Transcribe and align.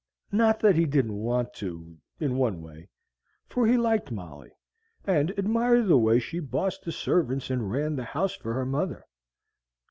Not 0.31 0.59
that 0.61 0.73
he 0.75 0.87
didn't 0.87 1.13
want 1.19 1.53
to, 1.57 1.95
in 2.19 2.35
one 2.35 2.63
way; 2.63 2.89
for 3.45 3.67
he 3.67 3.77
liked 3.77 4.11
Molly, 4.11 4.49
and 5.05 5.29
admired 5.37 5.85
the 5.85 5.97
way 5.99 6.17
she 6.17 6.39
bossed 6.39 6.81
the 6.85 6.91
servants 6.91 7.51
and 7.51 7.69
ran 7.69 7.97
the 7.97 8.03
house 8.03 8.33
for 8.33 8.55
her 8.55 8.65
mother. 8.65 9.05